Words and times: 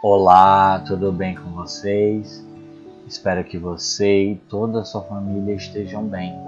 Olá, 0.00 0.78
tudo 0.86 1.10
bem 1.10 1.34
com 1.34 1.50
vocês? 1.50 2.46
Espero 3.04 3.42
que 3.42 3.58
você 3.58 4.30
e 4.30 4.36
toda 4.36 4.82
a 4.82 4.84
sua 4.84 5.02
família 5.02 5.56
estejam 5.56 6.04
bem. 6.04 6.38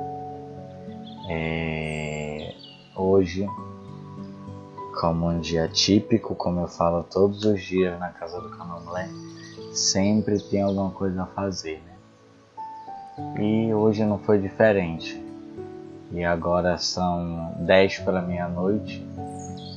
É... 1.29 2.55
Hoje, 2.95 3.49
como 5.01 5.27
um 5.29 5.41
dia 5.41 5.67
típico, 5.67 6.37
como 6.37 6.61
eu 6.61 6.69
falo 6.69 7.03
todos 7.03 7.45
os 7.45 7.61
dias 7.61 7.99
na 7.99 8.11
casa 8.11 8.41
do 8.41 8.51
Candomblé, 8.51 9.09
sempre 9.73 10.39
tem 10.39 10.63
alguma 10.63 10.93
coisa 10.93 11.25
a 11.25 11.27
fazer, 11.27 11.83
né? 11.85 13.43
E 13.43 13.75
hoje 13.75 14.05
não 14.05 14.21
foi 14.21 14.41
diferente. 14.41 15.21
E 16.13 16.23
agora 16.23 16.79
são 16.79 17.53
10 17.59 17.99
para 17.99 18.23
meia-noite, 18.23 19.05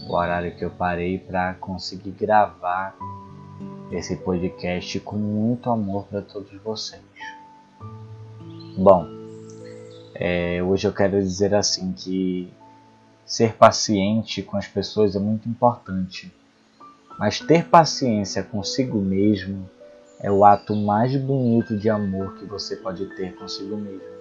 o 0.08 0.14
horário 0.14 0.56
que 0.56 0.64
eu 0.64 0.70
parei 0.70 1.18
para 1.18 1.56
conseguir 1.56 2.12
gravar 2.12 2.96
esse 3.98 4.16
podcast 4.16 5.00
com 5.02 5.16
muito 5.16 5.70
amor 5.70 6.06
para 6.06 6.22
todos 6.22 6.52
vocês. 6.64 7.02
Bom, 8.76 9.08
é, 10.16 10.64
hoje 10.64 10.88
eu 10.88 10.94
quero 10.94 11.22
dizer 11.22 11.54
assim 11.54 11.92
que 11.94 12.52
ser 13.26 13.54
paciente 13.54 14.42
com 14.42 14.58
as 14.58 14.68
pessoas 14.68 15.16
é 15.16 15.20
muito 15.20 15.48
importante, 15.48 16.34
mas 17.20 17.40
ter 17.40 17.66
paciência 17.66 18.44
consigo 18.44 19.00
mesmo 19.00 19.70
é 20.20 20.32
o 20.32 20.44
ato 20.44 20.76
mais 20.76 21.16
bonito 21.16 21.78
de 21.78 21.90
amor 21.90 22.36
que 22.36 22.46
você 22.46 22.76
pode 22.76 23.06
ter 23.16 23.36
consigo 23.36 23.78
mesmo. 23.78 24.14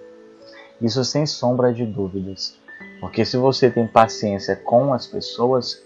Isso 0.79 1.03
sem 1.03 1.25
sombra 1.25 1.73
de 1.73 1.85
dúvidas, 1.85 2.57
porque 2.99 3.25
se 3.25 3.37
você 3.37 3.71
tem 3.71 3.87
paciência 3.87 4.55
com 4.55 4.93
as 4.93 5.07
pessoas, 5.07 5.81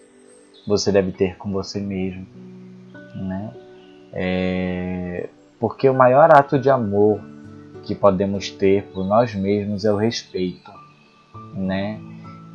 você 0.68 0.92
deve 0.92 1.14
ter 1.14 1.38
com 1.38 1.52
você 1.52 1.80
mesmo, 1.80 2.28
né? 3.16 3.67
É, 4.14 5.30
porque 5.60 5.90
o 5.90 5.94
maior 5.94 6.32
ato 6.34 6.58
de 6.58 6.70
amor 6.70 7.20
que 7.84 7.96
podemos 7.96 8.50
ter 8.50 8.84
por 8.94 9.06
nós 9.06 9.34
mesmos 9.34 9.86
é 9.86 9.92
o 9.92 9.96
respeito, 9.96 10.72
né? 11.54 12.00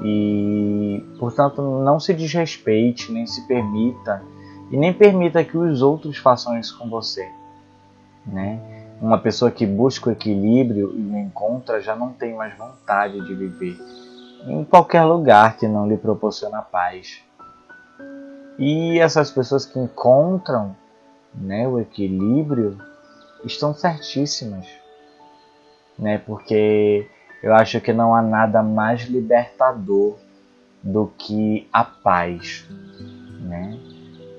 E, 0.04 1.04
portanto, 1.18 1.62
não 1.62 1.98
se 2.00 2.12
desrespeite, 2.12 3.12
nem 3.12 3.26
se 3.26 3.46
permita 3.46 4.22
e 4.70 4.76
nem 4.76 4.92
permita 4.92 5.44
que 5.44 5.56
os 5.56 5.82
outros 5.82 6.18
façam 6.18 6.58
isso 6.58 6.78
com 6.78 6.88
você, 6.88 7.28
né? 8.26 8.60
Uma 9.00 9.18
pessoa 9.18 9.50
que 9.50 9.66
busca 9.66 10.10
o 10.10 10.12
equilíbrio 10.12 10.92
e 10.96 11.00
o 11.00 11.18
encontra 11.18 11.80
já 11.80 11.96
não 11.96 12.12
tem 12.12 12.34
mais 12.34 12.56
vontade 12.56 13.20
de 13.20 13.34
viver 13.34 13.76
em 14.46 14.64
qualquer 14.64 15.04
lugar 15.04 15.56
que 15.56 15.66
não 15.66 15.88
lhe 15.88 15.96
proporciona 15.96 16.62
paz. 16.62 17.22
E 18.58 18.98
essas 18.98 19.30
pessoas 19.30 19.64
que 19.64 19.78
encontram 19.78 20.76
né, 21.34 21.66
o 21.66 21.80
equilíbrio, 21.80 22.78
estão 23.44 23.74
certíssimas. 23.74 24.66
Né, 25.98 26.18
porque 26.18 27.08
eu 27.42 27.54
acho 27.54 27.80
que 27.80 27.92
não 27.92 28.14
há 28.14 28.22
nada 28.22 28.62
mais 28.62 29.02
libertador 29.02 30.16
do 30.82 31.12
que 31.18 31.68
a 31.72 31.84
paz. 31.84 32.66
Né? 33.40 33.78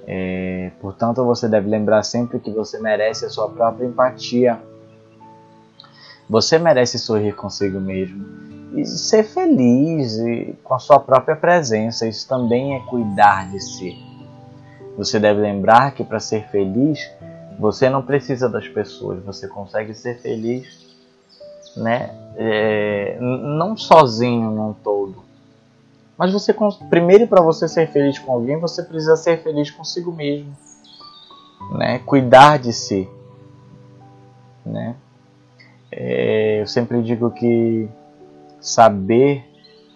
É, 0.06 0.72
portanto, 0.82 1.24
você 1.24 1.48
deve 1.48 1.70
lembrar 1.70 2.04
sempre 2.04 2.40
que 2.40 2.52
você 2.52 2.80
merece 2.80 3.26
a 3.26 3.30
sua 3.30 3.50
própria 3.50 3.86
empatia. 3.86 4.60
Você 6.30 6.58
merece 6.58 6.98
sorrir 6.98 7.36
consigo 7.36 7.80
mesmo 7.80 8.44
e 8.76 8.86
ser 8.86 9.24
feliz 9.24 10.18
com 10.64 10.74
a 10.74 10.80
sua 10.80 11.00
própria 11.00 11.36
presença. 11.36 12.08
Isso 12.08 12.28
também 12.28 12.76
é 12.76 12.80
cuidar 12.82 13.50
de 13.52 13.60
si. 13.60 14.12
Você 14.98 15.20
deve 15.20 15.42
lembrar 15.42 15.94
que 15.94 16.04
para 16.04 16.20
ser 16.20 16.48
feliz, 16.50 17.10
você 17.58 17.90
não 17.90 18.02
precisa 18.02 18.48
das 18.48 18.68
pessoas, 18.68 19.24
você 19.24 19.48
consegue 19.48 19.94
ser 19.94 20.20
feliz, 20.20 20.96
né? 21.76 22.16
É, 22.36 23.18
não 23.20 23.76
sozinho 23.76 24.52
num 24.52 24.74
todo. 24.74 25.24
Mas 26.18 26.32
você 26.32 26.56
primeiro 26.90 27.28
para 27.28 27.42
você 27.42 27.68
ser 27.68 27.88
feliz 27.92 28.20
com 28.20 28.32
alguém, 28.32 28.59
você 28.59 28.84
precisa 28.84 29.16
ser 29.16 29.42
feliz 29.42 29.72
consigo 29.72 30.12
mesmo, 30.12 30.52
né? 31.72 32.00
Cuidar 32.00 32.59
de 32.59 32.72
si, 32.72 33.09
né? 34.64 34.96
É, 35.92 36.62
eu 36.62 36.68
sempre 36.68 37.02
digo 37.02 37.32
que 37.32 37.90
saber 38.59 39.44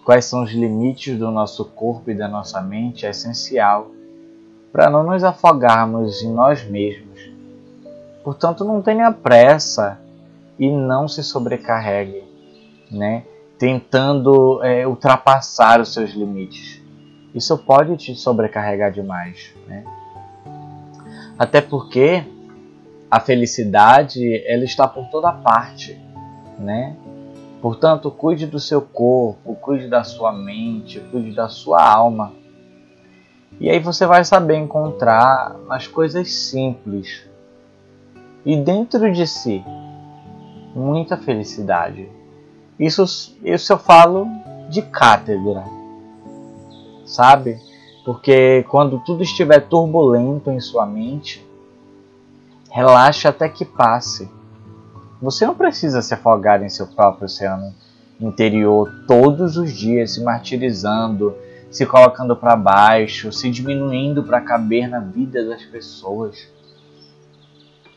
quais 0.04 0.24
são 0.24 0.42
os 0.42 0.50
limites 0.50 1.16
do 1.18 1.30
nosso 1.30 1.64
corpo 1.64 2.10
e 2.10 2.14
da 2.14 2.26
nossa 2.26 2.60
mente 2.60 3.06
é 3.06 3.10
essencial 3.10 3.90
para 4.72 4.90
não 4.90 5.02
nos 5.02 5.24
afogarmos 5.24 6.22
em 6.22 6.32
nós 6.32 6.64
mesmos. 6.64 7.30
Portanto, 8.22 8.64
não 8.64 8.82
tenha 8.82 9.10
pressa 9.10 9.98
e 10.58 10.70
não 10.70 11.08
se 11.08 11.22
sobrecarregue, 11.22 12.22
né? 12.90 13.24
tentando 13.58 14.62
é, 14.62 14.86
ultrapassar 14.86 15.80
os 15.80 15.92
seus 15.92 16.10
limites. 16.10 16.80
Isso 17.34 17.56
pode 17.58 17.96
te 17.96 18.14
sobrecarregar 18.14 18.92
demais. 18.92 19.52
Né? 19.66 19.84
Até 21.38 21.60
porque 21.60 22.24
a 23.10 23.20
felicidade 23.20 24.44
ela 24.46 24.64
está 24.64 24.86
por 24.86 25.06
toda 25.06 25.32
parte. 25.32 25.98
Né? 26.58 26.96
Portanto, 27.60 28.10
cuide 28.10 28.46
do 28.46 28.60
seu 28.60 28.80
corpo, 28.80 29.54
cuide 29.56 29.88
da 29.88 30.04
sua 30.04 30.32
mente, 30.32 31.00
cuide 31.10 31.34
da 31.34 31.48
sua 31.48 31.82
alma 31.82 32.32
e 33.60 33.68
aí 33.68 33.80
você 33.80 34.06
vai 34.06 34.24
saber 34.24 34.56
encontrar 34.56 35.56
as 35.68 35.86
coisas 35.86 36.32
simples 36.32 37.24
e 38.44 38.56
dentro 38.56 39.12
de 39.12 39.26
si 39.26 39.64
muita 40.74 41.16
felicidade. 41.16 42.08
Isso, 42.78 43.36
isso 43.42 43.72
eu 43.72 43.78
falo 43.78 44.26
de 44.68 44.82
cátedra, 44.82 45.64
sabe? 47.04 47.58
Porque 48.04 48.64
quando 48.70 49.00
tudo 49.00 49.22
estiver 49.22 49.60
turbulento 49.68 50.50
em 50.50 50.60
sua 50.60 50.86
mente, 50.86 51.44
relaxe 52.70 53.26
até 53.26 53.48
que 53.48 53.64
passe. 53.64 54.30
Você 55.20 55.44
não 55.44 55.54
precisa 55.54 56.00
se 56.00 56.14
afogar 56.14 56.62
em 56.62 56.68
seu 56.68 56.86
próprio 56.86 57.24
oceano 57.24 57.74
interior 58.20 58.88
todos 59.06 59.56
os 59.56 59.72
dias, 59.72 60.14
se 60.14 60.22
martirizando 60.22 61.34
se 61.70 61.84
colocando 61.84 62.34
para 62.34 62.56
baixo, 62.56 63.32
se 63.32 63.50
diminuindo 63.50 64.22
para 64.22 64.40
caber 64.40 64.88
na 64.88 65.00
vida 65.00 65.44
das 65.44 65.62
pessoas, 65.64 66.48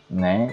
né? 0.10 0.50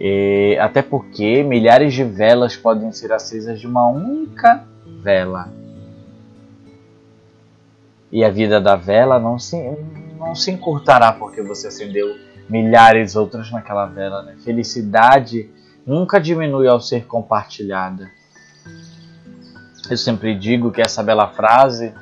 E, 0.00 0.56
até 0.60 0.82
porque 0.82 1.42
milhares 1.42 1.94
de 1.94 2.04
velas 2.04 2.56
podem 2.56 2.92
ser 2.92 3.12
acesas 3.12 3.58
de 3.58 3.66
uma 3.66 3.88
única 3.88 4.64
vela. 5.02 5.52
E 8.10 8.24
a 8.24 8.30
vida 8.30 8.60
da 8.60 8.76
vela 8.76 9.18
não 9.18 9.38
se, 9.38 9.56
não 10.18 10.34
se 10.34 10.50
encurtará 10.50 11.12
porque 11.12 11.42
você 11.42 11.68
acendeu 11.68 12.16
milhares 12.48 13.16
outras 13.16 13.50
naquela 13.50 13.86
vela. 13.86 14.22
Né? 14.22 14.36
Felicidade 14.44 15.50
nunca 15.86 16.20
diminui 16.20 16.66
ao 16.68 16.80
ser 16.80 17.06
compartilhada. 17.06 18.10
Eu 19.90 19.96
sempre 19.96 20.34
digo 20.34 20.70
que 20.70 20.80
essa 20.80 21.02
bela 21.02 21.28
frase 21.28 21.92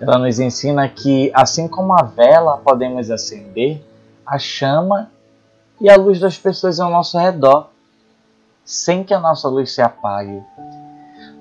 ela 0.00 0.18
nos 0.18 0.40
ensina 0.40 0.88
que, 0.88 1.30
assim 1.34 1.68
como 1.68 1.92
a 1.92 2.02
vela, 2.02 2.56
podemos 2.56 3.10
acender 3.10 3.84
a 4.26 4.38
chama 4.38 5.10
e 5.78 5.90
a 5.90 5.96
luz 5.96 6.18
das 6.18 6.38
pessoas 6.38 6.80
ao 6.80 6.90
nosso 6.90 7.18
redor, 7.18 7.68
sem 8.64 9.04
que 9.04 9.12
a 9.12 9.20
nossa 9.20 9.46
luz 9.48 9.72
se 9.72 9.82
apague. 9.82 10.42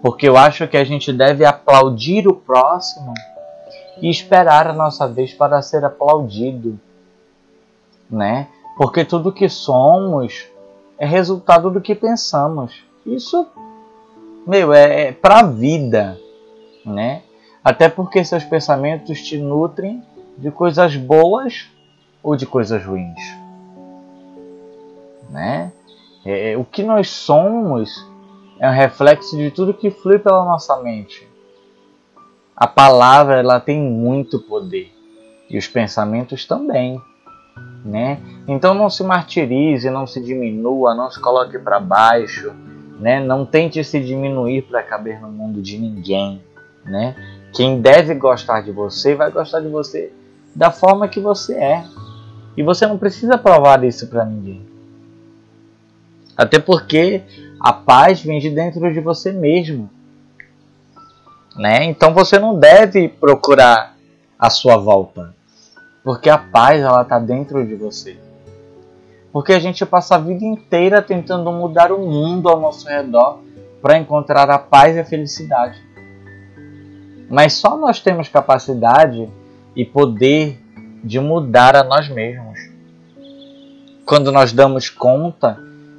Porque 0.02 0.28
eu 0.28 0.36
acho 0.36 0.68
que 0.68 0.76
a 0.76 0.84
gente 0.84 1.14
deve 1.14 1.46
aplaudir 1.46 2.28
o 2.28 2.36
próximo 2.36 3.14
e 4.02 4.10
esperar 4.10 4.68
a 4.68 4.74
nossa 4.74 5.08
vez 5.08 5.34
para 5.34 5.62
ser 5.62 5.86
aplaudido, 5.86 6.78
né? 8.10 8.48
Porque 8.78 9.06
tudo 9.06 9.32
que 9.32 9.48
somos 9.48 10.48
é 10.98 11.06
resultado 11.06 11.70
do 11.70 11.82
que 11.82 11.96
pensamos. 11.96 12.84
Isso, 13.06 13.48
meu, 14.46 14.74
é, 14.74 15.08
é 15.08 15.12
para 15.12 15.40
a 15.40 15.44
vida, 15.44 16.18
né? 16.86 17.24
Até 17.64 17.90
porque 17.90 18.24
seus 18.24 18.44
pensamentos 18.44 19.22
te 19.22 19.38
nutrem 19.38 20.04
de 20.38 20.50
coisas 20.52 20.96
boas 20.96 21.70
ou 22.24 22.36
de 22.36 22.46
coisas 22.46 22.84
ruins. 22.84 23.20
Né? 25.30 25.72
É, 26.26 26.58
o 26.58 26.64
que 26.64 26.84
nós 26.84 27.10
somos 27.10 28.08
é 28.60 28.68
um 28.68 28.74
reflexo 28.74 29.38
de 29.38 29.52
tudo 29.52 29.74
que 29.74 29.90
flui 29.90 30.20
pela 30.20 30.44
nossa 30.44 30.82
mente. 30.82 31.28
A 32.56 32.68
palavra 32.68 33.40
ela 33.40 33.60
tem 33.60 33.82
muito 33.82 34.40
poder 34.40 34.92
e 35.50 35.58
os 35.58 35.68
pensamentos 35.68 36.46
também, 36.46 37.02
né? 37.84 38.20
Então 38.48 38.74
não 38.74 38.90
se 38.90 39.04
martirize, 39.04 39.90
não 39.90 40.06
se 40.06 40.22
diminua, 40.22 40.94
não 40.94 41.10
se 41.10 41.20
coloque 41.22 41.58
para 41.58 41.80
baixo, 41.80 42.54
né? 43.00 43.20
Não 43.20 43.46
tente 43.46 43.82
se 43.84 44.00
diminuir 44.00 44.64
para 44.64 44.84
caber 44.84 45.22
no 45.22 45.30
mundo 45.30 45.62
de 45.62 45.78
ninguém, 45.78 46.42
né? 46.84 47.16
Quem 47.54 47.82
deve 47.82 48.14
gostar 48.16 48.62
de 48.62 48.72
você 48.72 49.16
vai 49.16 49.32
gostar 49.32 49.60
de 49.60 49.68
você 49.68 50.12
da 50.56 50.72
forma 50.72 51.08
que 51.08 51.20
você 51.20 51.56
é. 51.56 51.84
E 52.58 52.64
você 52.64 52.86
não 52.86 52.98
precisa 52.98 53.38
provar 53.38 53.84
isso 53.84 54.08
para 54.08 54.26
ninguém. 54.26 54.68
Até 56.36 56.60
porque 56.60 57.24
a 57.60 57.72
paz 57.72 58.22
vem 58.22 58.40
de 58.40 58.50
dentro 58.50 58.92
de 58.92 59.00
você 59.00 59.32
mesmo. 59.32 59.90
Né? 61.56 61.86
Então 61.86 62.14
você 62.14 62.40
não 62.40 62.58
deve 62.58 63.08
procurar 63.08 63.96
a 64.38 64.50
sua 64.50 64.78
volta. 64.78 65.36
Porque 66.04 66.30
a 66.30 66.38
paz 66.38 66.82
ela 66.82 67.02
está 67.02 67.20
dentro 67.20 67.66
de 67.66 67.76
você. 67.76 68.18
Porque 69.32 69.54
a 69.54 69.60
gente 69.60 69.86
passa 69.86 70.16
a 70.16 70.20
vida 70.20 70.44
inteira 70.44 71.02
tentando 71.02 71.52
mudar 71.52 71.92
o 71.92 72.00
mundo 72.00 72.50
ao 72.50 72.60
nosso 72.60 72.88
redor 72.88 73.40
para 73.82 73.98
encontrar 73.98 74.50
a 74.50 74.58
paz 74.58 74.96
e 74.96 75.00
a 75.00 75.06
felicidade. 75.06 75.80
Mas 77.30 77.54
só 77.54 77.78
nós 77.78 78.00
temos 78.00 78.28
capacidade 78.28 79.30
e 79.76 79.86
poder 79.86 80.60
de 81.04 81.20
mudar 81.20 81.76
a 81.76 81.84
nós 81.84 82.10
mesmos. 82.10 82.60
Quando 84.06 84.32
nós 84.32 84.52
damos 84.52 84.90
conta 84.90 85.58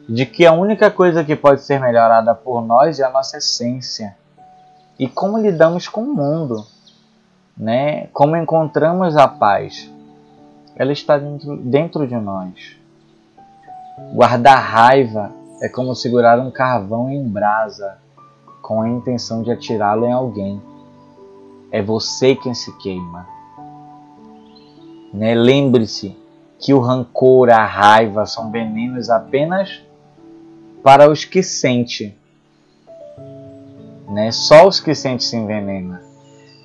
de 0.09 0.27
que 0.27 0.45
a 0.45 0.53
única 0.53 0.91
coisa 0.91 1.23
que 1.23 1.37
pode 1.37 1.63
ser 1.63 1.81
melhorada 1.81 2.35
por 2.35 2.61
nós 2.61 2.99
é 2.99 3.05
a 3.05 3.11
nossa 3.11 3.39
essência 3.39 4.17
e 4.99 5.09
como 5.09 5.39
lidamos 5.39 5.89
com 5.89 6.03
o 6.03 6.15
mundo, 6.15 6.67
né? 7.57 8.09
Como 8.09 8.37
encontramos 8.37 9.17
a 9.17 9.29
paz, 9.29 9.91
ela 10.75 10.93
está 10.93 11.17
dentro, 11.17 11.57
dentro 11.57 12.07
de 12.07 12.17
nós. 12.17 12.77
Guardar 14.13 14.59
raiva 14.63 15.31
é 15.63 15.69
como 15.69 15.95
segurar 15.95 16.39
um 16.41 16.51
carvão 16.51 17.09
em 17.09 17.23
brasa 17.27 17.99
com 18.61 18.83
a 18.83 18.89
intenção 18.89 19.43
de 19.43 19.51
atirá-lo 19.51 20.05
em 20.07 20.13
alguém. 20.13 20.61
É 21.73 21.83
você 21.83 22.35
quem 22.35 22.55
se 22.55 22.77
queima. 22.79 23.27
Né? 25.13 25.35
Lembre-se 25.35 26.17
que 26.59 26.75
o 26.75 26.81
rancor, 26.81 27.51
a 27.51 27.65
raiva 27.65 28.27
são 28.27 28.51
venenos 28.51 29.09
apenas 29.09 29.83
para 30.83 31.11
os 31.11 31.25
que 31.25 31.43
sente. 31.43 32.15
Né? 34.09 34.31
Só 34.33 34.67
os 34.67 34.81
que 34.81 34.95
sentem 34.95 35.21
se 35.21 35.37
envenenam. 35.37 35.99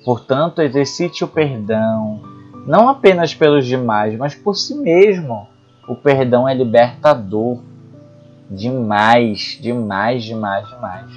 Portanto, 0.04 0.62
exercite 0.62 1.24
o 1.24 1.28
perdão, 1.28 2.22
não 2.66 2.88
apenas 2.88 3.34
pelos 3.34 3.66
demais, 3.66 4.16
mas 4.16 4.34
por 4.34 4.54
si 4.54 4.74
mesmo. 4.74 5.46
O 5.88 5.94
perdão 5.94 6.48
é 6.48 6.54
libertador 6.54 7.60
demais, 8.50 9.58
demais, 9.60 10.24
demais, 10.24 10.68
demais. 10.68 11.10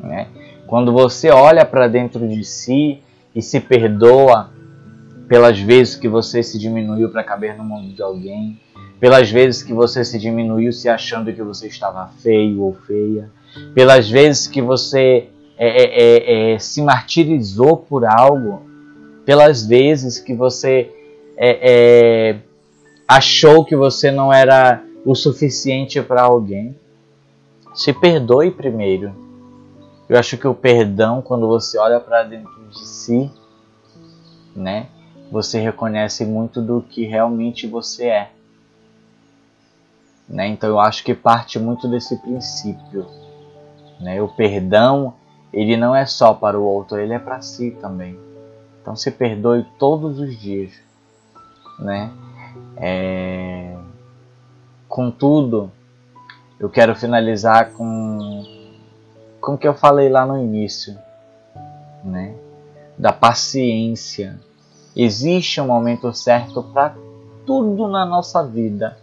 Né? 0.00 0.28
Quando 0.66 0.92
você 0.92 1.30
olha 1.30 1.64
para 1.64 1.88
dentro 1.88 2.26
de 2.26 2.44
si 2.44 3.02
e 3.34 3.42
se 3.42 3.60
perdoa, 3.60 4.50
pelas 5.28 5.58
vezes 5.58 5.94
que 5.94 6.08
você 6.08 6.42
se 6.42 6.58
diminuiu 6.58 7.10
para 7.10 7.22
caber 7.22 7.56
no 7.56 7.62
mundo 7.62 7.94
de 7.94 8.02
alguém, 8.02 8.58
pelas 8.98 9.30
vezes 9.30 9.62
que 9.62 9.72
você 9.72 10.04
se 10.04 10.18
diminuiu 10.18 10.72
se 10.72 10.88
achando 10.88 11.32
que 11.32 11.42
você 11.42 11.68
estava 11.68 12.08
feio 12.22 12.62
ou 12.62 12.74
feia, 12.86 13.30
pelas 13.74 14.08
vezes 14.08 14.46
que 14.46 14.62
você 14.62 15.28
é, 15.56 15.68
é, 15.68 16.52
é, 16.52 16.54
é 16.54 16.58
se 16.58 16.82
martirizou 16.82 17.76
por 17.76 18.04
algo, 18.04 18.62
pelas 19.24 19.66
vezes 19.66 20.18
que 20.18 20.34
você 20.34 20.90
é, 21.36 22.30
é, 22.30 22.38
achou 23.06 23.64
que 23.64 23.76
você 23.76 24.10
não 24.10 24.32
era 24.32 24.82
o 25.04 25.14
suficiente 25.14 26.00
para 26.02 26.22
alguém. 26.22 26.74
Se 27.74 27.92
perdoe 27.92 28.50
primeiro. 28.50 29.12
Eu 30.08 30.18
acho 30.18 30.36
que 30.38 30.48
o 30.48 30.54
perdão, 30.54 31.20
quando 31.20 31.46
você 31.46 31.78
olha 31.78 32.00
para 32.00 32.22
dentro 32.24 32.57
de 32.70 32.86
si, 32.86 33.30
né, 34.54 34.88
você 35.30 35.58
reconhece 35.60 36.24
muito 36.24 36.60
do 36.60 36.80
que 36.80 37.04
realmente 37.04 37.66
você 37.66 38.06
é. 38.06 38.30
Né? 40.28 40.48
Então 40.48 40.68
eu 40.68 40.78
acho 40.78 41.02
que 41.02 41.14
parte 41.14 41.58
muito 41.58 41.88
desse 41.88 42.16
princípio. 42.16 43.06
Né? 44.00 44.20
O 44.20 44.28
perdão, 44.28 45.14
ele 45.52 45.76
não 45.76 45.94
é 45.94 46.04
só 46.04 46.34
para 46.34 46.58
o 46.58 46.62
outro, 46.62 46.98
ele 46.98 47.14
é 47.14 47.18
para 47.18 47.40
si 47.40 47.70
também. 47.80 48.18
Então 48.82 48.94
se 48.94 49.10
perdoe 49.10 49.66
todos 49.78 50.18
os 50.18 50.38
dias. 50.38 50.72
Né? 51.78 52.10
É... 52.76 53.76
Contudo, 54.88 55.70
eu 56.58 56.68
quero 56.68 56.94
finalizar 56.94 57.72
com, 57.72 58.42
o 59.40 59.58
que 59.58 59.68
eu 59.68 59.74
falei 59.74 60.08
lá 60.08 60.26
no 60.26 60.36
início, 60.38 60.98
né? 62.02 62.34
Da 62.98 63.12
paciência 63.12 64.40
Existe 65.00 65.60
um 65.60 65.66
momento 65.68 66.12
certo 66.12 66.60
para 66.60 66.96
tudo 67.46 67.86
na 67.86 68.04
nossa 68.04 68.44
vida. 68.44 68.98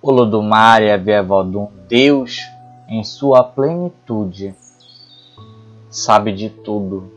O 0.00 0.10
Lodumar 0.10 0.82
e 0.82 0.90
a 0.90 0.96
Vevodum, 0.96 1.68
Deus 1.86 2.40
em 2.88 3.04
sua 3.04 3.44
plenitude, 3.44 4.54
sabe 5.90 6.32
de 6.32 6.48
tudo. 6.48 7.12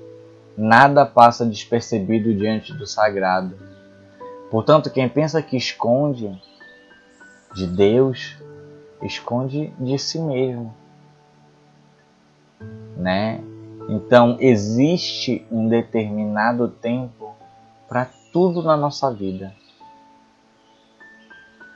Nada 0.57 1.05
passa 1.05 1.45
despercebido 1.45 2.35
diante 2.35 2.73
do 2.73 2.85
sagrado. 2.85 3.55
Portanto, 4.51 4.89
quem 4.89 5.07
pensa 5.07 5.41
que 5.41 5.55
esconde 5.55 6.37
de 7.55 7.65
Deus, 7.65 8.35
esconde 9.01 9.73
de 9.79 9.97
si 9.97 10.19
mesmo. 10.19 10.75
Né? 12.97 13.41
Então, 13.89 14.37
existe 14.39 15.45
um 15.51 15.67
determinado 15.67 16.67
tempo 16.67 17.35
para 17.87 18.09
tudo 18.31 18.63
na 18.63 18.77
nossa 18.77 19.11
vida, 19.11 19.53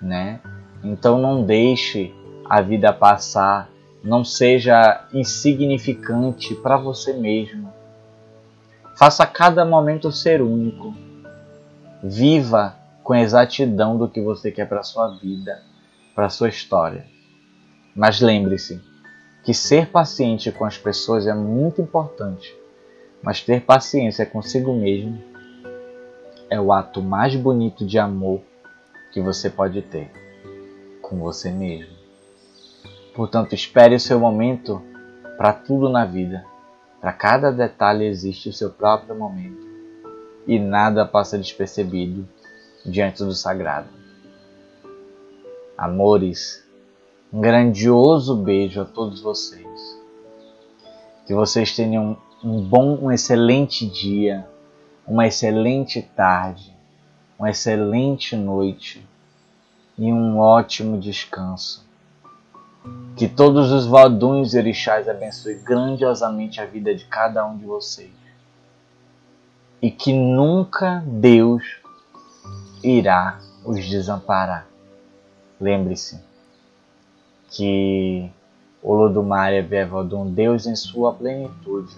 né? 0.02 0.40
Então, 0.84 1.20
não 1.20 1.44
deixe 1.44 2.14
a 2.50 2.62
vida 2.62 2.94
passar, 2.94 3.70
não 4.04 4.24
seja 4.24 5.06
insignificante 5.14 6.56
para 6.56 6.78
você 6.78 7.14
mesmo. 7.14 7.74
Faça 8.96 9.26
cada 9.28 9.66
momento 9.66 10.12
ser 10.12 10.42
único. 10.42 10.96
Viva 12.02 12.76
com 13.04 13.16
exatidão 13.16 13.98
do 13.98 14.08
que 14.08 14.22
você 14.22 14.52
quer 14.52 14.68
para 14.68 14.82
sua 14.84 15.10
vida, 15.10 15.62
para 16.16 16.30
sua 16.30 16.50
história. 16.50 17.06
Mas 17.96 18.22
lembre-se, 18.22 18.82
que 19.48 19.54
ser 19.54 19.88
paciente 19.88 20.52
com 20.52 20.66
as 20.66 20.78
pessoas 20.78 21.26
é 21.26 21.34
muito 21.34 21.82
importante, 21.82 22.54
mas 23.24 23.40
ter 23.40 23.62
paciência 23.62 24.26
consigo 24.26 24.74
mesmo 24.74 25.24
é 26.50 26.60
o 26.60 26.74
ato 26.74 27.02
mais 27.02 27.34
bonito 27.34 27.86
de 27.86 27.98
amor 27.98 28.42
que 29.14 29.22
você 29.22 29.50
pode 29.50 29.82
ter 29.84 30.12
com 31.02 31.20
você 31.20 31.50
mesmo. 31.50 31.96
Portanto, 33.16 33.56
espere 33.56 33.96
o 33.96 34.00
seu 34.02 34.20
momento 34.20 34.82
para 35.38 35.54
tudo 35.54 35.88
na 35.88 36.04
vida. 36.04 36.44
Para 37.00 37.14
cada 37.14 37.50
detalhe 37.50 38.06
existe 38.06 38.50
o 38.50 38.54
seu 38.54 38.70
próprio 38.70 39.16
momento 39.16 39.66
e 40.46 40.60
nada 40.60 41.06
passa 41.06 41.38
despercebido 41.38 42.28
diante 42.86 43.24
do 43.24 43.34
sagrado. 43.34 43.88
Amores, 45.78 46.67
um 47.32 47.42
grandioso 47.42 48.36
beijo 48.36 48.82
a 48.82 48.86
todos 48.86 49.22
vocês. 49.22 49.98
Que 51.26 51.34
vocês 51.34 51.76
tenham 51.76 52.18
um 52.44 52.62
bom, 52.62 52.98
um 53.02 53.12
excelente 53.12 53.86
dia, 53.86 54.48
uma 55.06 55.28
excelente 55.28 56.02
tarde, 56.02 56.74
uma 57.38 57.50
excelente 57.50 58.36
noite 58.36 59.06
e 59.98 60.12
um 60.12 60.40
ótimo 60.40 61.00
descanso. 61.00 61.86
Que 63.16 63.28
todos 63.28 63.72
os 63.72 63.86
vaduns 63.86 64.54
e 64.54 64.58
orixás 64.58 65.10
abençoem 65.10 65.62
grandiosamente 65.62 66.62
a 66.62 66.66
vida 66.66 66.96
de 66.96 67.06
cada 67.06 67.46
um 67.46 67.58
de 67.58 67.66
vocês. 67.66 68.12
E 69.82 69.92
que 69.92 70.14
nunca 70.14 71.04
Deus 71.06 71.64
irá 72.82 73.40
os 73.66 73.86
desamparar. 73.86 74.68
Lembre-se, 75.60 76.20
que 77.50 78.30
Olodumare 78.82 79.62
Vevodum, 79.62 80.32
Deus 80.32 80.66
em 80.66 80.76
sua 80.76 81.14
plenitude, 81.14 81.94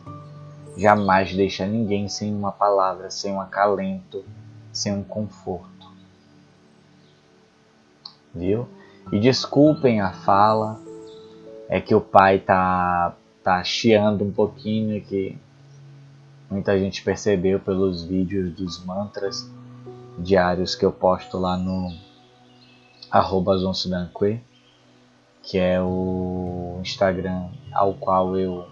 jamais 0.78 1.34
deixa 1.36 1.66
ninguém 1.66 2.08
sem 2.08 2.34
uma 2.34 2.52
palavra, 2.52 3.10
sem 3.12 3.34
um 3.34 3.42
acalento, 3.42 4.24
sem 4.72 4.94
um 4.94 5.04
conforto. 5.04 5.92
Viu? 8.34 8.68
E 9.12 9.20
desculpem 9.20 10.02
a 10.02 10.12
fala, 10.12 10.80
é 11.68 11.82
que 11.82 11.94
o 11.94 12.02
pai 12.02 12.40
tá, 12.40 13.16
tá 13.44 13.64
chiando 13.64 14.24
um 14.24 14.32
pouquinho, 14.32 15.02
que 15.02 15.38
muita 16.50 16.78
gente 16.80 17.04
percebeu 17.04 17.60
pelos 17.60 18.04
vídeos 18.04 18.54
dos 18.54 18.84
mantras 18.86 19.50
diários 20.18 20.76
que 20.76 20.86
eu 20.86 20.92
posto 20.92 21.38
lá 21.38 21.58
no 21.58 21.96
arroba 23.12 23.58
Zonsudanque 23.58 24.42
que 25.50 25.58
é 25.58 25.82
o 25.82 26.78
Instagram 26.80 27.48
ao 27.74 27.96
qual 27.96 28.38
eu 28.38 28.68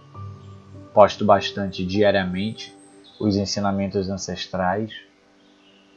posto 0.94 1.26
bastante 1.26 1.84
diariamente 1.84 2.72
os 3.20 3.36
ensinamentos 3.36 4.08
ancestrais, 4.12 4.94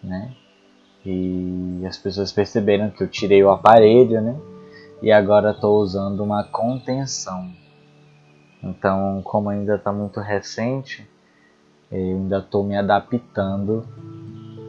né? 0.03 0.35
E 1.05 1.83
as 1.87 1.99
pessoas 1.99 2.33
perceberam 2.33 2.89
que 2.89 3.03
eu 3.03 3.09
tirei 3.09 3.45
o 3.45 3.51
aparelho, 3.51 4.23
né? 4.23 4.41
E 5.03 5.13
agora 5.13 5.51
estou 5.51 5.81
usando 5.81 6.25
uma 6.25 6.45
contenção. 6.45 7.53
Então, 8.63 9.21
como 9.23 9.51
ainda 9.51 9.77
está 9.77 9.93
muito 9.93 10.19
recente, 10.19 11.07
eu 11.93 11.99
ainda 11.99 12.39
estou 12.39 12.65
me 12.65 12.77
adaptando 12.77 13.87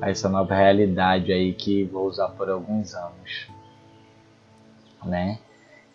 a 0.01 0.10
essa 0.10 0.27
nova 0.27 0.56
realidade 0.56 1.32
aí 1.32 1.53
que 1.53 1.86
vou 1.86 2.06
usar 2.06 2.27
por 2.30 2.50
alguns 2.50 2.94
anos, 2.96 3.48
né? 5.06 5.39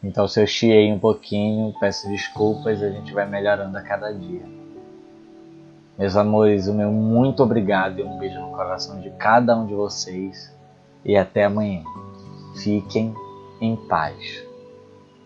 Então, 0.02 0.28
se 0.28 0.40
eu 0.40 0.46
chiei 0.46 0.92
um 0.92 0.98
pouquinho, 0.98 1.74
peço 1.80 2.08
desculpas, 2.08 2.82
a 2.82 2.90
gente 2.90 3.12
vai 3.12 3.26
melhorando 3.26 3.76
a 3.76 3.82
cada 3.82 4.12
dia. 4.12 4.42
Meus 5.98 6.16
amores, 6.16 6.68
o 6.68 6.74
meu 6.74 6.92
muito 6.92 7.42
obrigado 7.42 7.98
e 7.98 8.02
um 8.02 8.18
beijo 8.18 8.38
no 8.38 8.50
coração 8.50 9.00
de 9.00 9.10
cada 9.10 9.56
um 9.56 9.66
de 9.66 9.74
vocês 9.74 10.54
e 11.04 11.16
até 11.16 11.44
amanhã. 11.44 11.82
Fiquem 12.62 13.14
em 13.60 13.74
paz. 13.74 14.45